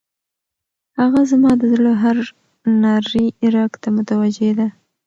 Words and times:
هغه 0.99 1.21
زما 1.31 1.51
د 1.57 1.63
زړه 1.73 1.91
هر 2.03 2.17
نري 2.83 3.25
رګ 3.53 3.71
ته 3.81 3.87
متوجه 3.95 4.51
ده. 4.59 4.67